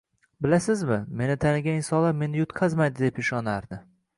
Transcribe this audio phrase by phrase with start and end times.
[0.45, 3.81] Bilasizmi, meni tanigan insonlar meni yutqazmaydi deb ishonardi